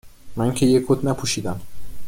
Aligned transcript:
من 0.35 0.53
که 0.53 0.65
یه 0.65 0.83
کت 0.87 1.05
نپوشیدم 1.05 1.61